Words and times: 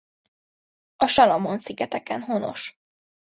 A 0.95 1.07
Salamon-szigeteken 1.07 2.21
honos. 2.21 2.79